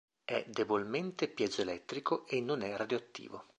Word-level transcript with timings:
È 0.25 0.43
debolmente 0.47 1.27
piezoelettrico 1.27 2.25
e 2.25 2.41
non 2.41 2.63
è 2.63 2.75
radioattivo. 2.75 3.45